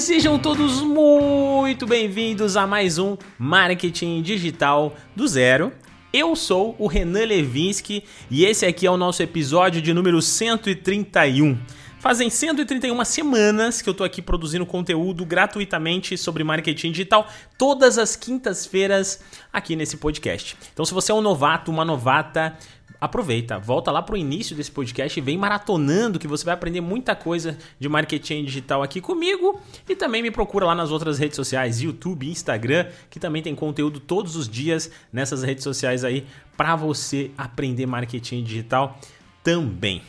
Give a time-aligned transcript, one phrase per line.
[0.00, 5.70] sejam todos muito bem-vindos a mais um Marketing Digital do Zero.
[6.10, 11.58] Eu sou o Renan Levinsky e esse aqui é o nosso episódio de número 131.
[12.00, 17.28] Fazem 131 semanas que eu tô aqui produzindo conteúdo gratuitamente sobre marketing digital
[17.58, 19.20] todas as quintas-feiras
[19.52, 20.56] aqui nesse podcast.
[20.72, 22.56] Então, se você é um novato, uma novata,
[23.00, 27.16] aproveita, volta lá pro início desse podcast e vem maratonando que você vai aprender muita
[27.16, 31.80] coisa de marketing digital aqui comigo e também me procura lá nas outras redes sociais,
[31.80, 37.30] YouTube, Instagram, que também tem conteúdo todos os dias nessas redes sociais aí para você
[37.38, 38.98] aprender marketing digital
[39.42, 40.02] também.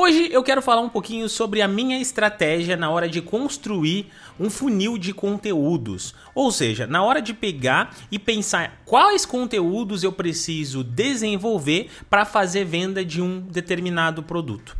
[0.00, 4.06] Hoje eu quero falar um pouquinho sobre a minha estratégia na hora de construir
[4.38, 6.14] um funil de conteúdos.
[6.36, 12.64] Ou seja, na hora de pegar e pensar quais conteúdos eu preciso desenvolver para fazer
[12.64, 14.76] venda de um determinado produto.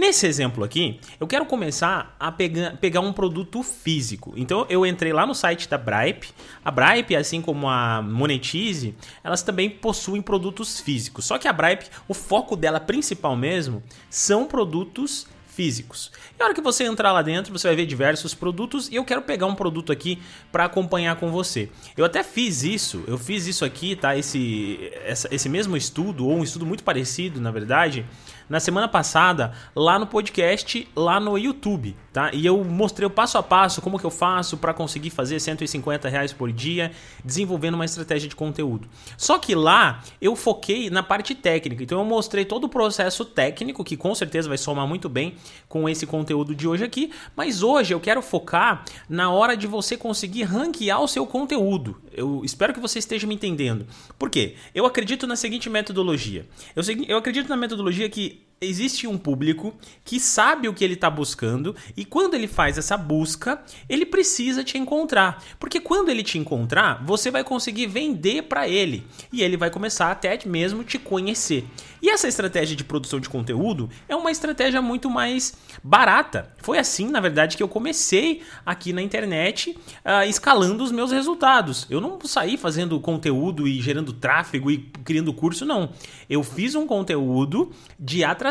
[0.00, 4.32] Nesse exemplo aqui, eu quero começar a pegar, pegar um produto físico.
[4.34, 6.30] Então eu entrei lá no site da Bripe.
[6.64, 11.26] A Bripe, assim como a Monetize, elas também possuem produtos físicos.
[11.26, 15.26] Só que a Bripe, o foco dela principal mesmo, são produtos
[15.60, 16.10] físicos.
[16.38, 19.04] E a hora que você entrar lá dentro, você vai ver diversos produtos e eu
[19.04, 20.18] quero pegar um produto aqui
[20.50, 21.68] para acompanhar com você.
[21.94, 24.16] Eu até fiz isso, eu fiz isso aqui, tá?
[24.16, 28.06] Esse, essa, esse mesmo estudo, ou um estudo muito parecido, na verdade,
[28.50, 32.30] na semana passada lá no podcast, lá no YouTube, tá?
[32.34, 36.08] E eu mostrei o passo a passo como que eu faço para conseguir fazer 150
[36.08, 36.90] reais por dia,
[37.24, 38.88] desenvolvendo uma estratégia de conteúdo.
[39.16, 43.84] Só que lá eu foquei na parte técnica, então eu mostrei todo o processo técnico
[43.84, 45.36] que com certeza vai somar muito bem
[45.68, 49.96] com esse conteúdo de hoje aqui, mas hoje eu quero focar na hora de você
[49.96, 52.02] conseguir ranquear o seu conteúdo.
[52.20, 53.86] Eu espero que você esteja me entendendo.
[54.18, 54.54] Por quê?
[54.74, 56.46] Eu acredito na seguinte metodologia.
[56.76, 61.08] Eu, eu acredito na metodologia que existe um público que sabe o que ele está
[61.08, 65.42] buscando e quando ele faz essa busca, ele precisa te encontrar.
[65.58, 70.10] Porque quando ele te encontrar, você vai conseguir vender para ele e ele vai começar
[70.10, 71.64] até mesmo te conhecer.
[72.02, 76.52] E essa estratégia de produção de conteúdo é uma estratégia muito mais barata.
[76.58, 79.70] Foi assim, na verdade, que eu comecei aqui na internet
[80.04, 81.86] uh, escalando os meus resultados.
[81.90, 85.92] Eu não saí fazendo conteúdo e gerando tráfego e criando curso, não.
[86.28, 88.49] Eu fiz um conteúdo de atração,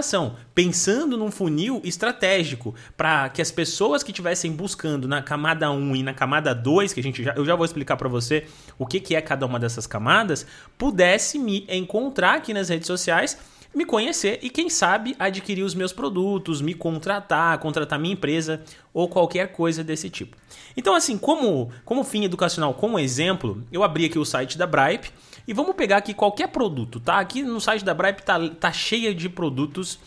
[0.54, 6.04] pensando num funil estratégico para que as pessoas que estivessem buscando na camada 1 e
[6.04, 8.46] na camada 2, que a gente já, eu já vou explicar para você
[8.78, 10.46] o que, que é cada uma dessas camadas,
[10.78, 13.38] pudesse me encontrar aqui nas redes sociais
[13.74, 18.64] me conhecer e, quem sabe, adquirir os meus produtos, me contratar, contratar minha empresa
[18.94, 20.36] ou qualquer coisa desse tipo.
[20.76, 25.12] Então, assim, como, como fim educacional, como exemplo, eu abri aqui o site da Bripe
[25.48, 27.20] e vamos pegar aqui qualquer produto, tá?
[27.20, 30.00] Aqui no site da Bripe tá, tá cheia de produtos.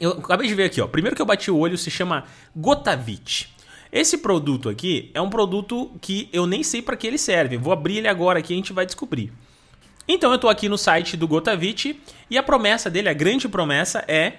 [0.00, 0.86] Eu acabei de ver aqui, ó.
[0.86, 2.24] Primeiro que eu bati o olho se chama
[2.56, 3.52] Gotavit.
[3.92, 7.58] Esse produto aqui é um produto que eu nem sei para que ele serve.
[7.58, 9.32] Vou abrir ele agora aqui e a gente vai descobrir.
[10.06, 14.04] Então eu estou aqui no site do Gotavit e a promessa dele, a grande promessa
[14.08, 14.34] é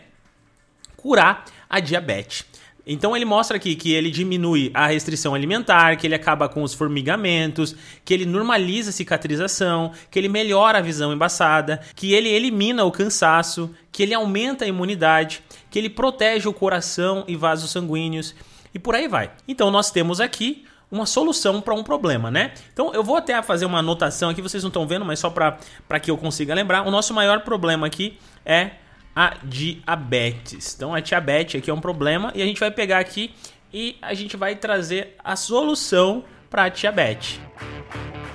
[0.97, 2.45] curar a diabetes.
[2.85, 6.73] Então ele mostra aqui que ele diminui a restrição alimentar, que ele acaba com os
[6.73, 12.83] formigamentos, que ele normaliza a cicatrização, que ele melhora a visão embaçada, que ele elimina
[12.83, 15.41] o cansaço, que ele aumenta a imunidade,
[15.71, 18.35] que ele protege o coração e vasos sanguíneos
[18.73, 19.31] e por aí vai.
[19.47, 22.53] Então nós temos aqui uma solução para um problema, né?
[22.71, 25.99] Então eu vou até fazer uma anotação aqui, vocês não estão vendo, mas só para
[25.99, 26.87] que eu consiga lembrar.
[26.87, 28.71] O nosso maior problema aqui é
[29.15, 30.75] a diabetes.
[30.75, 33.33] Então a diabetes aqui é um problema e a gente vai pegar aqui
[33.73, 37.39] e a gente vai trazer a solução para a diabetes.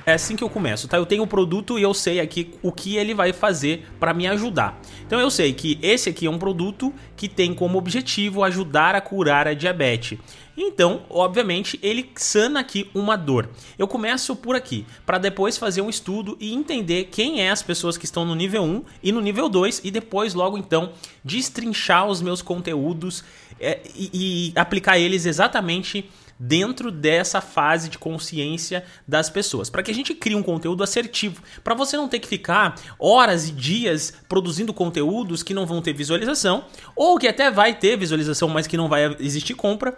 [0.09, 0.97] É assim que eu começo, tá?
[0.97, 4.27] Eu tenho o produto e eu sei aqui o que ele vai fazer para me
[4.27, 4.81] ajudar.
[5.07, 9.03] Então eu sei que esse aqui é um produto que tem como objetivo ajudar a
[9.03, 10.19] curar a diabetes.
[10.57, 13.51] Então, obviamente, ele sana aqui uma dor.
[13.79, 17.99] Eu começo por aqui, para depois fazer um estudo e entender quem é as pessoas
[17.99, 20.91] que estão no nível 1 e no nível 2 e depois logo então
[21.23, 23.23] destrinchar os meus conteúdos
[23.61, 26.09] é, e, e aplicar eles exatamente
[26.39, 31.43] dentro dessa fase de consciência das pessoas, para que a gente crie um conteúdo assertivo,
[31.65, 35.93] para você não ter que ficar horas e dias produzindo conteúdos que não vão ter
[35.93, 36.65] visualização,
[36.95, 39.97] ou que até vai ter visualização, mas que não vai existir compra.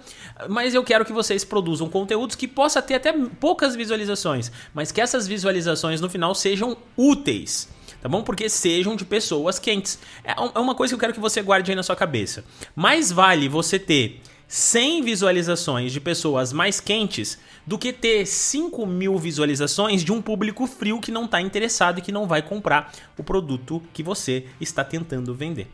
[0.48, 5.00] Mas eu quero que vocês produzam conteúdos que possa ter até poucas visualizações, mas que
[5.00, 7.68] essas visualizações no final sejam úteis
[8.00, 8.22] tá bom?
[8.22, 9.98] Porque sejam de pessoas quentes.
[10.24, 12.44] É, é uma coisa que eu quero que você guarde aí na sua cabeça.
[12.74, 19.16] Mais vale você ter 100 visualizações de pessoas mais quentes do que ter 5 mil
[19.16, 23.22] visualizações de um público frio que não está interessado e que não vai comprar o
[23.22, 25.68] produto que você está tentando vender.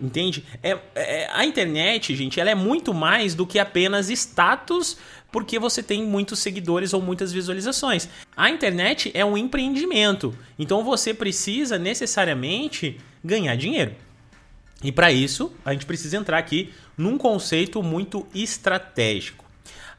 [0.00, 0.46] Entende?
[0.62, 4.96] É, é, a internet, gente, ela é muito mais do que apenas status
[5.30, 8.08] porque você tem muitos seguidores ou muitas visualizações.
[8.34, 13.94] A internet é um empreendimento, então você precisa necessariamente ganhar dinheiro.
[14.82, 16.72] E para isso, a gente precisa entrar aqui
[17.02, 19.42] num conceito muito estratégico.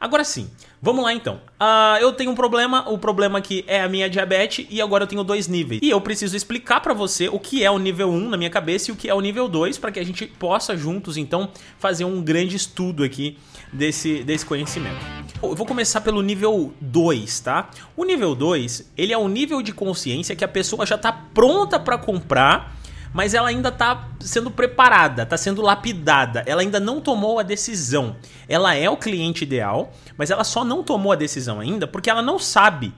[0.00, 0.50] Agora sim,
[0.82, 1.36] vamos lá então.
[1.58, 5.08] Uh, eu tenho um problema, o problema aqui é a minha diabetes e agora eu
[5.08, 5.80] tenho dois níveis.
[5.82, 8.90] E eu preciso explicar para você o que é o nível 1 na minha cabeça
[8.90, 12.04] e o que é o nível 2 para que a gente possa juntos então fazer
[12.04, 13.38] um grande estudo aqui
[13.72, 14.98] desse, desse conhecimento.
[15.42, 17.70] Eu vou começar pelo nível 2, tá?
[17.96, 21.78] O nível 2, ele é o nível de consciência que a pessoa já está pronta
[21.78, 22.76] para comprar
[23.14, 28.16] mas ela ainda está sendo preparada, está sendo lapidada, ela ainda não tomou a decisão.
[28.48, 32.20] Ela é o cliente ideal, mas ela só não tomou a decisão ainda porque ela
[32.20, 32.92] não sabe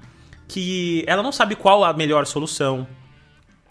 [0.49, 2.89] que ela não sabe qual a melhor solução.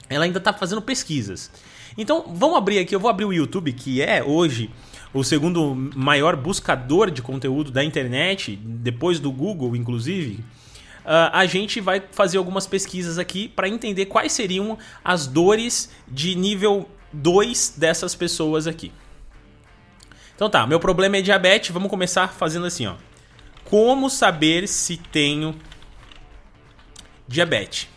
[0.07, 1.49] Ela ainda está fazendo pesquisas.
[1.97, 4.69] Então, vamos abrir aqui, eu vou abrir o YouTube, que é hoje
[5.11, 10.43] o segundo maior buscador de conteúdo da internet, depois do Google, inclusive
[11.05, 16.89] a gente vai fazer algumas pesquisas aqui para entender quais seriam as dores de nível
[17.13, 18.91] 2 dessas pessoas aqui.
[20.35, 22.95] Então tá, meu problema é diabetes, vamos começar fazendo assim, ó.
[23.63, 25.55] Como saber se tenho
[27.27, 27.87] diabetes?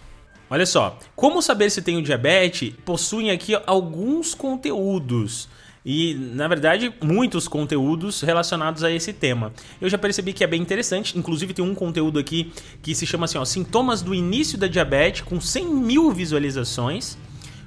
[0.50, 5.48] Olha só, como saber se tenho diabetes possuem aqui alguns conteúdos
[5.90, 9.54] e, na verdade, muitos conteúdos relacionados a esse tema.
[9.80, 12.52] Eu já percebi que é bem interessante, inclusive tem um conteúdo aqui
[12.82, 17.16] que se chama assim, ó, Sintomas do início da diabetes, com 100 mil visualizações.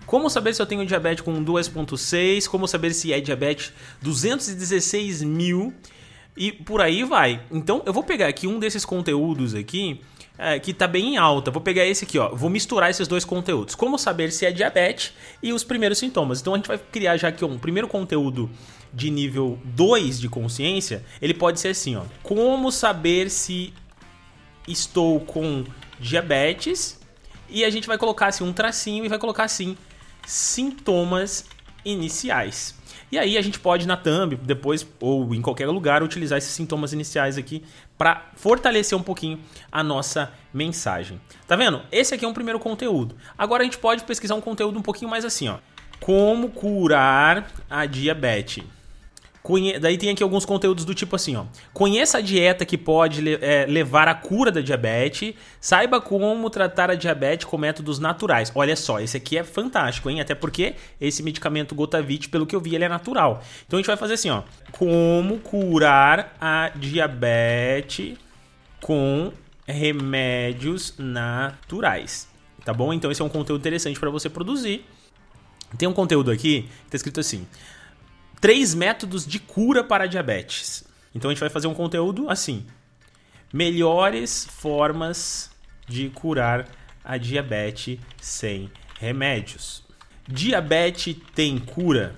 [0.06, 3.74] Como saber se eu tenho diabetes com 2.6, como saber se é diabetes
[4.04, 5.74] 216 mil
[6.38, 7.42] e por aí vai.
[7.52, 10.00] Então eu vou pegar aqui um desses conteúdos aqui
[10.42, 11.52] é, que está bem em alta.
[11.52, 12.34] Vou pegar esse aqui, ó.
[12.34, 13.76] Vou misturar esses dois conteúdos.
[13.76, 16.42] Como saber se é diabetes e os primeiros sintomas.
[16.42, 18.50] Então a gente vai criar já aqui um primeiro conteúdo
[18.92, 21.06] de nível 2 de consciência.
[21.22, 22.04] Ele pode ser assim, ó.
[22.24, 23.72] Como saber se
[24.68, 25.64] estou com
[26.00, 27.00] diabetes.
[27.48, 29.78] E a gente vai colocar assim um tracinho e vai colocar assim
[30.26, 31.46] sintomas
[31.86, 32.76] iniciais.
[33.12, 36.94] E aí a gente pode na thumb, depois ou em qualquer lugar, utilizar esses sintomas
[36.94, 37.64] iniciais aqui
[37.98, 39.38] para fortalecer um pouquinho
[39.70, 41.20] a nossa mensagem.
[41.46, 41.82] Tá vendo?
[41.92, 43.16] Esse aqui é um primeiro conteúdo.
[43.38, 45.58] Agora a gente pode pesquisar um conteúdo um pouquinho mais assim, ó.
[46.00, 48.64] Como curar a diabetes.
[49.44, 49.80] Conhe...
[49.80, 51.46] Daí tem aqui alguns conteúdos do tipo assim, ó.
[51.74, 55.34] Conheça a dieta que pode é, levar à cura da diabetes.
[55.60, 58.52] Saiba como tratar a diabetes com métodos naturais.
[58.54, 60.22] Olha só, esse aqui é fantástico, hein?
[60.22, 63.44] Até porque esse medicamento Gotavit, pelo que eu vi, ele é natural.
[63.66, 64.44] Então a gente vai fazer assim, ó.
[64.72, 68.18] Como curar a diabetes
[68.80, 69.32] com
[69.68, 72.28] remédios naturais.
[72.64, 72.94] Tá bom?
[72.94, 74.86] Então esse é um conteúdo interessante para você produzir.
[75.78, 77.48] Tem um conteúdo aqui que tá escrito assim:
[78.42, 80.84] três métodos de cura para diabetes.
[81.14, 82.66] Então a gente vai fazer um conteúdo assim:
[83.54, 85.52] melhores formas
[85.88, 86.68] de curar
[87.04, 89.84] a diabetes sem remédios.
[90.28, 92.16] Diabetes tem cura?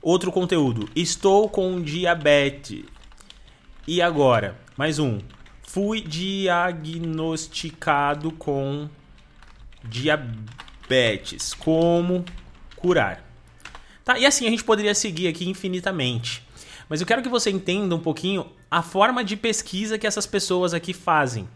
[0.00, 2.84] Outro conteúdo: estou com diabetes.
[3.86, 5.18] E agora, mais um.
[5.62, 8.88] Fui diagnosticado com
[9.84, 11.54] diabetes.
[11.54, 12.24] Como
[12.76, 13.29] curar?
[14.10, 14.18] Tá?
[14.18, 16.42] E assim a gente poderia seguir aqui infinitamente.
[16.88, 20.74] Mas eu quero que você entenda um pouquinho a forma de pesquisa que essas pessoas
[20.74, 21.48] aqui fazem.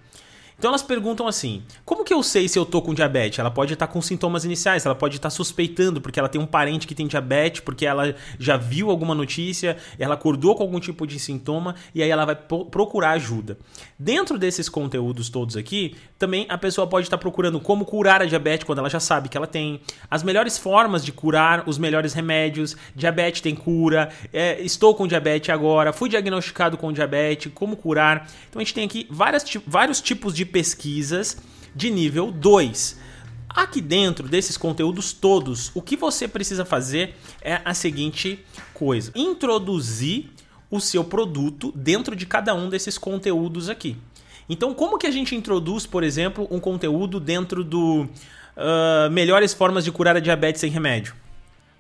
[0.59, 3.39] Então elas perguntam assim: como que eu sei se eu tô com diabetes?
[3.39, 6.87] Ela pode estar com sintomas iniciais, ela pode estar suspeitando porque ela tem um parente
[6.87, 11.19] que tem diabetes, porque ela já viu alguma notícia, ela acordou com algum tipo de
[11.19, 13.59] sintoma e aí ela vai procurar ajuda.
[13.99, 18.65] Dentro desses conteúdos todos aqui, também a pessoa pode estar procurando como curar a diabetes
[18.65, 19.81] quando ela já sabe que ela tem,
[20.11, 25.51] as melhores formas de curar, os melhores remédios, diabetes tem cura, é, estou com diabetes
[25.51, 28.29] agora, fui diagnosticado com diabetes, como curar.
[28.49, 31.39] Então a gente tem aqui várias, vários tipos de de pesquisas
[31.75, 32.99] de nível 2.
[33.49, 40.31] Aqui dentro desses conteúdos todos, o que você precisa fazer é a seguinte coisa: introduzir
[40.71, 43.97] o seu produto dentro de cada um desses conteúdos aqui.
[44.49, 49.85] Então, como que a gente introduz, por exemplo, um conteúdo dentro do uh, melhores formas
[49.85, 51.15] de curar a diabetes sem remédio?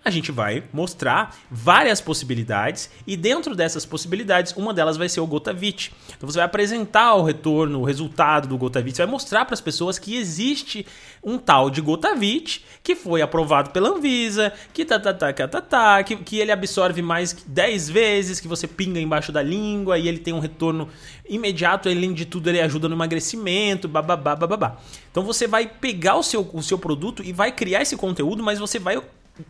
[0.04, 5.26] A gente vai mostrar várias possibilidades e dentro dessas possibilidades, uma delas vai ser o
[5.26, 5.92] Gotavit.
[6.16, 9.61] Então você vai apresentar o retorno, o resultado do Gotavit, você vai mostrar para as
[9.61, 10.87] pessoas que existe
[11.23, 15.61] um tal de Gotavit que foi aprovado pela Anvisa, que tá, tá, tá, tá, tá,
[15.62, 20.06] tá que, que ele absorve mais 10 vezes, que você pinga embaixo da língua e
[20.06, 20.88] ele tem um retorno
[21.26, 24.76] imediato, além de tudo ele ajuda no emagrecimento, bababá, bababá.
[25.11, 28.58] Então você vai pegar o seu, o seu produto e vai criar esse conteúdo, mas
[28.58, 29.00] você vai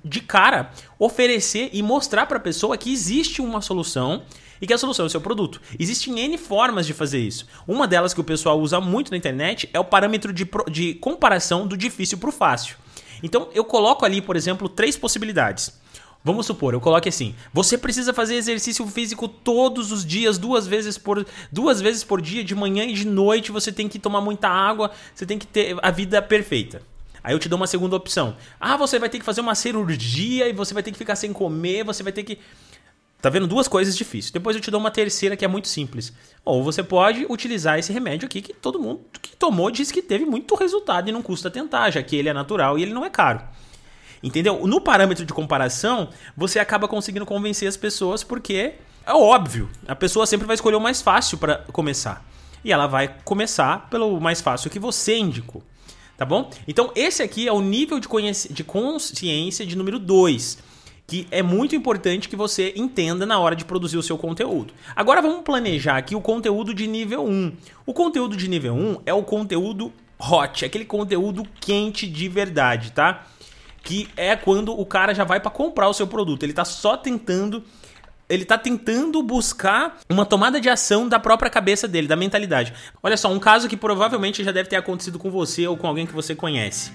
[0.04, 4.22] de cara oferecer e mostrar para a pessoa que existe uma solução
[4.60, 5.60] e que a solução é o seu produto.
[5.78, 7.46] Existem N formas de fazer isso.
[7.66, 11.66] Uma delas que o pessoal usa muito na internet é o parâmetro de, de comparação
[11.66, 12.76] do difícil para o fácil.
[13.22, 15.72] Então eu coloco ali, por exemplo, três possibilidades.
[16.22, 20.96] Vamos supor, eu coloque assim: você precisa fazer exercício físico todos os dias, duas vezes
[20.96, 23.52] por duas vezes por dia, de manhã e de noite.
[23.52, 26.80] Você tem que tomar muita água, você tem que ter a vida perfeita.
[27.24, 28.36] Aí eu te dou uma segunda opção.
[28.60, 31.32] Ah, você vai ter que fazer uma cirurgia e você vai ter que ficar sem
[31.32, 32.38] comer, você vai ter que
[33.24, 33.46] Tá vendo?
[33.46, 34.30] Duas coisas difíceis.
[34.30, 36.12] Depois eu te dou uma terceira que é muito simples.
[36.44, 40.26] Ou você pode utilizar esse remédio aqui que todo mundo que tomou diz que teve
[40.26, 43.08] muito resultado e não custa tentar, já que ele é natural e ele não é
[43.08, 43.40] caro.
[44.22, 44.66] Entendeu?
[44.66, 48.74] No parâmetro de comparação, você acaba conseguindo convencer as pessoas porque
[49.06, 52.22] é óbvio, a pessoa sempre vai escolher o mais fácil para começar.
[52.62, 55.62] E ela vai começar pelo mais fácil que você indicou.
[56.16, 56.50] Tá bom?
[56.68, 58.08] Então, esse aqui é o nível de,
[58.50, 60.74] de consciência de número 2
[61.06, 64.72] que é muito importante que você entenda na hora de produzir o seu conteúdo.
[64.96, 67.52] Agora vamos planejar aqui o conteúdo de nível 1.
[67.84, 73.26] O conteúdo de nível 1 é o conteúdo hot, aquele conteúdo quente de verdade, tá?
[73.82, 76.42] Que é quando o cara já vai para comprar o seu produto.
[76.42, 77.62] Ele tá só tentando
[78.28, 82.72] ele tá tentando buscar uma tomada de ação da própria cabeça dele, da mentalidade.
[83.02, 86.06] Olha só, um caso que provavelmente já deve ter acontecido com você ou com alguém
[86.06, 86.92] que você conhece.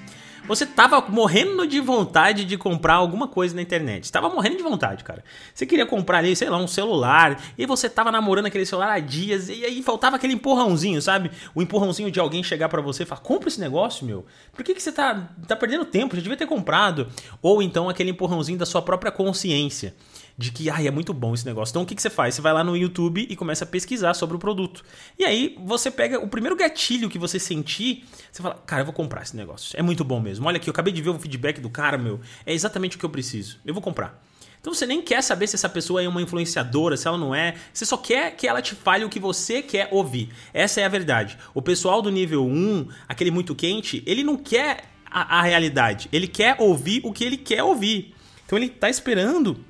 [0.48, 4.12] Você tava morrendo de vontade de comprar alguma coisa na internet.
[4.12, 5.24] Tava morrendo de vontade, cara.
[5.54, 9.00] Você queria comprar ali, sei lá, um celular, e você tava namorando aquele celular há
[9.00, 11.30] dias, e aí faltava aquele empurrãozinho, sabe?
[11.54, 14.26] O empurrãozinho de alguém chegar para você e falar: compra esse negócio, meu.
[14.52, 16.16] Por que, que você tá, tá perdendo tempo?
[16.16, 17.08] Já devia ter comprado.
[17.44, 19.94] Ou então aquele empurrãozinho da sua própria consciência
[20.40, 21.74] de que ai, é muito bom esse negócio.
[21.74, 22.34] Então o que, que você faz?
[22.34, 24.86] Você vai lá no YouTube e começa a pesquisar sobre o produto.
[25.18, 28.94] E aí você pega o primeiro gatilho que você sentir, você fala, cara, eu vou
[28.94, 29.78] comprar esse negócio.
[29.78, 30.48] É muito bom mesmo.
[30.48, 32.22] Olha aqui, eu acabei de ver o feedback do cara, meu.
[32.46, 33.60] É exatamente o que eu preciso.
[33.66, 34.24] Eu vou comprar.
[34.62, 37.56] Então você nem quer saber se essa pessoa é uma influenciadora, se ela não é.
[37.74, 40.30] Você só quer que ela te fale o que você quer ouvir.
[40.54, 41.38] Essa é a verdade.
[41.54, 46.08] O pessoal do nível 1, aquele muito quente, ele não quer a, a realidade.
[46.14, 48.16] Ele quer ouvir o que ele quer ouvir.
[48.46, 49.64] Então ele está esperando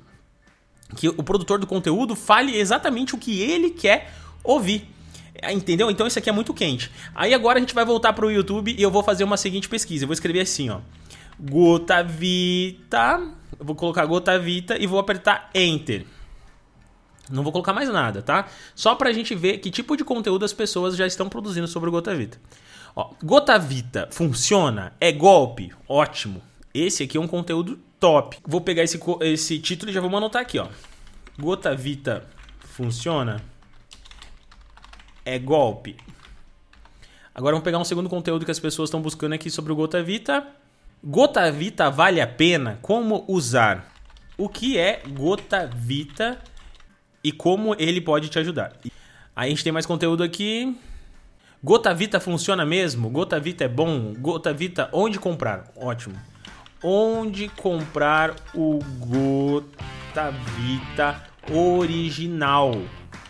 [0.96, 4.88] que o produtor do conteúdo fale exatamente o que ele quer ouvir.
[5.34, 5.90] É, entendeu?
[5.90, 6.90] Então isso aqui é muito quente.
[7.14, 9.68] Aí agora a gente vai voltar para o YouTube e eu vou fazer uma seguinte
[9.68, 10.04] pesquisa.
[10.04, 10.80] Eu vou escrever assim, ó.
[11.38, 13.20] Gota Vita.
[13.58, 16.04] Eu vou colocar Gota Vita e vou apertar Enter.
[17.30, 18.48] Não vou colocar mais nada, tá?
[18.74, 21.92] Só pra gente ver que tipo de conteúdo as pessoas já estão produzindo sobre o
[21.92, 22.38] Gota Vita.
[22.94, 24.92] Ó, Gota Vita funciona?
[25.00, 25.72] É golpe?
[25.88, 26.42] Ótimo.
[26.74, 28.38] Esse aqui é um conteúdo top.
[28.46, 30.66] Vou pegar esse, esse título e já vou anotar aqui, ó.
[31.38, 32.24] Gota Vita
[32.60, 33.40] funciona?
[35.24, 35.96] É golpe.
[37.34, 40.02] Agora vamos pegar um segundo conteúdo que as pessoas estão buscando aqui sobre o Gota
[40.02, 40.46] Vita.
[41.04, 42.78] Gota Vita vale a pena?
[42.82, 43.94] Como usar?
[44.36, 46.38] O que é Gota Vita
[47.22, 48.72] e como ele pode te ajudar?
[49.36, 50.76] Aí a gente tem mais conteúdo aqui.
[51.62, 53.10] Gota Vita funciona mesmo?
[53.10, 54.14] Gota Vita é bom?
[54.14, 55.70] Gota Vita onde comprar?
[55.76, 56.29] Ótimo
[56.82, 61.22] onde comprar o Gota Vita
[61.52, 62.80] original.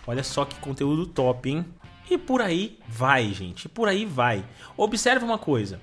[0.07, 1.64] Olha só que conteúdo top, hein?
[2.11, 3.69] E por aí vai, gente.
[3.69, 4.45] Por aí vai.
[4.76, 5.80] Observe uma coisa.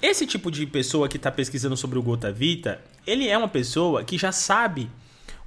[0.00, 4.02] Esse tipo de pessoa que está pesquisando sobre o Gota Vita, ele é uma pessoa
[4.02, 4.90] que já sabe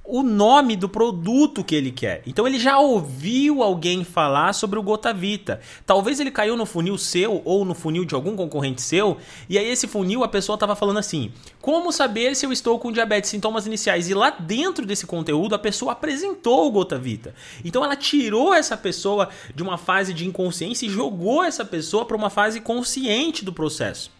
[0.06, 2.22] o nome do produto que ele quer.
[2.26, 5.60] Então ele já ouviu alguém falar sobre o Gota Vita.
[5.86, 9.16] Talvez ele caiu no funil seu ou no funil de algum concorrente seu,
[9.48, 12.92] e aí esse funil a pessoa estava falando assim: "Como saber se eu estou com
[12.92, 17.34] diabetes sintomas iniciais?" E lá dentro desse conteúdo a pessoa apresentou o Gota Vita.
[17.64, 22.16] Então ela tirou essa pessoa de uma fase de inconsciência e jogou essa pessoa para
[22.16, 24.13] uma fase consciente do processo.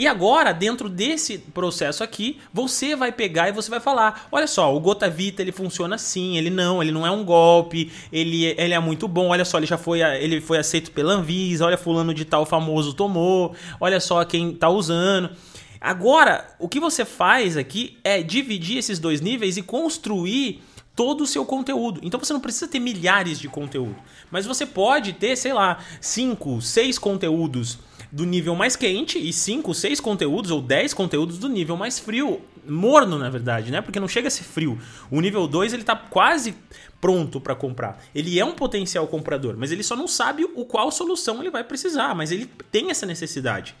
[0.00, 4.74] E agora, dentro desse processo aqui, você vai pegar e você vai falar: olha só,
[4.74, 8.72] o Gota Vita ele funciona assim, ele não, ele não é um golpe, ele, ele
[8.72, 12.14] é muito bom, olha só, ele já foi, ele foi aceito pela Anvisa, olha, fulano
[12.14, 15.32] de tal famoso tomou, olha só quem tá usando.
[15.78, 20.62] Agora, o que você faz aqui é dividir esses dois níveis e construir
[20.96, 22.00] todo o seu conteúdo.
[22.02, 23.96] Então você não precisa ter milhares de conteúdo,
[24.30, 29.72] mas você pode ter, sei lá, cinco, seis conteúdos do nível mais quente e 5,
[29.72, 33.80] 6 conteúdos ou 10 conteúdos do nível mais frio, morno na verdade, né?
[33.80, 34.78] Porque não chega a ser frio.
[35.10, 36.54] O nível 2 ele tá quase
[37.00, 38.02] pronto para comprar.
[38.14, 41.64] Ele é um potencial comprador, mas ele só não sabe o qual solução ele vai
[41.64, 43.74] precisar, mas ele tem essa necessidade.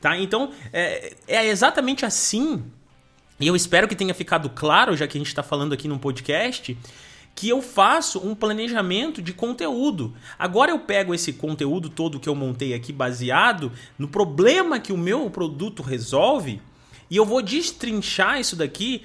[0.00, 0.16] Tá?
[0.16, 2.62] Então, é, é exatamente assim,
[3.38, 5.98] e eu espero que tenha ficado claro, já que a gente está falando aqui num
[5.98, 6.76] podcast,
[7.34, 10.12] que eu faço um planejamento de conteúdo.
[10.38, 14.98] Agora eu pego esse conteúdo todo que eu montei aqui baseado no problema que o
[14.98, 16.60] meu produto resolve
[17.10, 19.02] E eu vou destrinchar isso daqui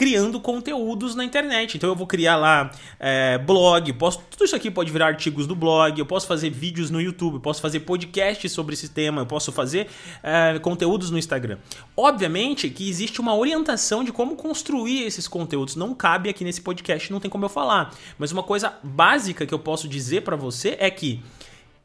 [0.00, 1.76] criando conteúdos na internet.
[1.76, 5.54] Então eu vou criar lá é, blog, posso, tudo isso aqui pode virar artigos do
[5.54, 9.52] blog, eu posso fazer vídeos no YouTube, posso fazer podcasts sobre esse tema, eu posso
[9.52, 9.88] fazer
[10.22, 11.58] é, conteúdos no Instagram.
[11.94, 15.76] Obviamente que existe uma orientação de como construir esses conteúdos.
[15.76, 17.94] Não cabe aqui nesse podcast, não tem como eu falar.
[18.18, 21.22] Mas uma coisa básica que eu posso dizer para você é que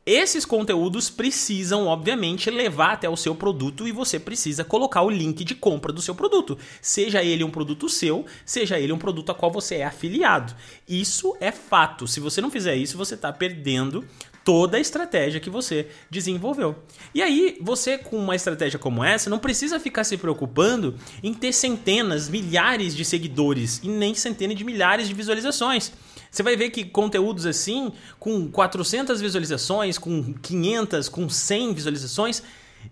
[0.06, 5.44] esses conteúdos precisam, obviamente, levar até o seu produto e você precisa colocar o link
[5.44, 6.58] de compra do seu produto.
[6.80, 10.54] Seja ele um produto seu, seja ele um produto a qual você é afiliado.
[10.88, 12.08] Isso é fato.
[12.08, 14.06] Se você não fizer isso, você está perdendo
[14.46, 16.76] toda a estratégia que você desenvolveu.
[17.16, 21.52] E aí, você com uma estratégia como essa, não precisa ficar se preocupando em ter
[21.52, 25.92] centenas, milhares de seguidores e nem centenas de milhares de visualizações.
[26.30, 32.44] Você vai ver que conteúdos assim, com 400 visualizações, com 500, com 100 visualizações,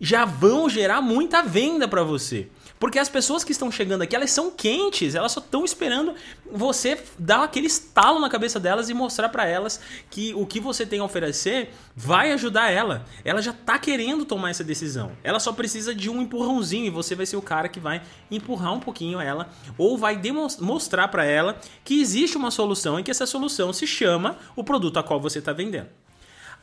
[0.01, 2.47] já vão gerar muita venda para você.
[2.83, 6.15] Porque as pessoas que estão chegando aqui, elas são quentes, elas só estão esperando
[6.51, 10.85] você dar aquele estalo na cabeça delas e mostrar para elas que o que você
[10.85, 13.05] tem a oferecer vai ajudar ela.
[13.23, 15.13] Ela já tá querendo tomar essa decisão.
[15.23, 18.73] Ela só precisa de um empurrãozinho e você vai ser o cara que vai empurrar
[18.73, 20.21] um pouquinho ela ou vai
[20.59, 24.97] mostrar para ela que existe uma solução e que essa solução se chama o produto
[24.97, 25.87] a qual você está vendendo.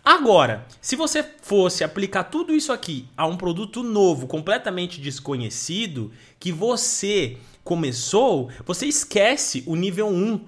[0.04, 6.50] Agora, se você fosse aplicar tudo isso aqui a um produto novo, completamente desconhecido, que
[6.50, 10.40] você começou, você esquece o nível 1.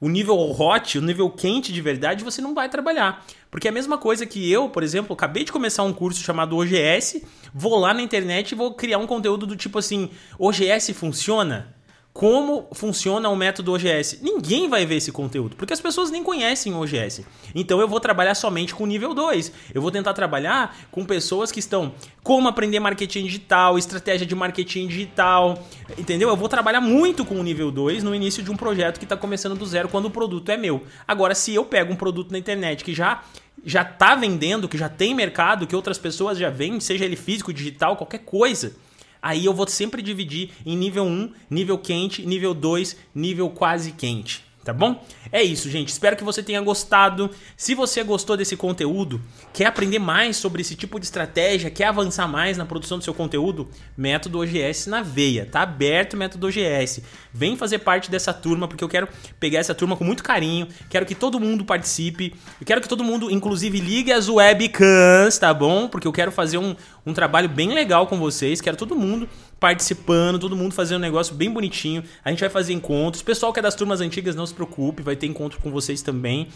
[0.00, 3.22] O nível hot, o nível quente de verdade, você não vai trabalhar.
[3.50, 6.56] Porque é a mesma coisa que eu, por exemplo, acabei de começar um curso chamado
[6.56, 11.74] OGS, vou lá na internet e vou criar um conteúdo do tipo assim: OGS funciona?
[12.12, 14.18] Como funciona o método OGS.
[14.20, 17.24] Ninguém vai ver esse conteúdo, porque as pessoas nem conhecem o OGS.
[17.54, 19.52] Então eu vou trabalhar somente com nível 2.
[19.72, 24.88] Eu vou tentar trabalhar com pessoas que estão como aprender marketing digital, estratégia de marketing
[24.88, 25.64] digital,
[25.96, 26.28] entendeu?
[26.28, 29.16] Eu vou trabalhar muito com o nível 2 no início de um projeto que está
[29.16, 30.82] começando do zero quando o produto é meu.
[31.06, 33.22] Agora, se eu pego um produto na internet que já
[33.64, 37.52] já está vendendo, que já tem mercado, que outras pessoas já vendem, seja ele físico,
[37.52, 38.74] digital, qualquer coisa,
[39.22, 44.49] Aí eu vou sempre dividir em nível 1, nível quente, nível 2, nível quase quente
[44.64, 45.02] tá bom?
[45.32, 45.88] É isso, gente.
[45.88, 47.30] Espero que você tenha gostado.
[47.56, 49.20] Se você gostou desse conteúdo,
[49.52, 53.14] quer aprender mais sobre esse tipo de estratégia, quer avançar mais na produção do seu
[53.14, 55.46] conteúdo, método OGS na veia.
[55.46, 57.02] Tá aberto o método OGS.
[57.32, 60.68] Vem fazer parte dessa turma, porque eu quero pegar essa turma com muito carinho.
[60.88, 62.34] Quero que todo mundo participe.
[62.60, 65.88] Eu quero que todo mundo, inclusive, ligue as webcams, tá bom?
[65.88, 66.74] Porque eu quero fazer um,
[67.06, 68.60] um trabalho bem legal com vocês.
[68.60, 69.28] Quero todo mundo
[69.60, 72.02] participando, todo mundo fazendo um negócio bem bonitinho.
[72.24, 73.22] A gente vai fazer encontros.
[73.22, 76.48] Pessoal que é das turmas antigas, não se preocupe, vai ter encontro com vocês também.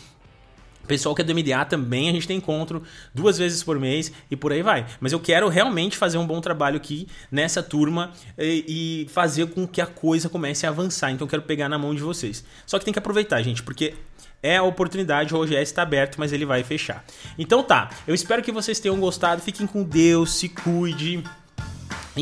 [0.86, 2.82] Pessoal que é do MDA também, a gente tem encontro
[3.14, 4.86] duas vezes por mês e por aí vai.
[5.00, 9.66] Mas eu quero realmente fazer um bom trabalho aqui nessa turma e, e fazer com
[9.66, 11.10] que a coisa comece a avançar.
[11.10, 12.44] Então eu quero pegar na mão de vocês.
[12.66, 13.94] Só que tem que aproveitar, gente, porque
[14.42, 17.02] é a oportunidade, o OGS está aberto, mas ele vai fechar.
[17.38, 19.40] Então tá, eu espero que vocês tenham gostado.
[19.40, 21.24] Fiquem com Deus, se cuide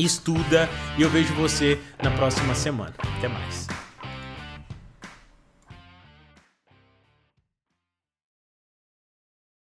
[0.01, 2.93] estuda e eu vejo você na próxima semana.
[3.17, 3.82] Até mais.